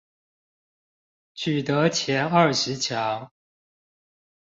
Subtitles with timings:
[1.35, 3.29] 取得前二十強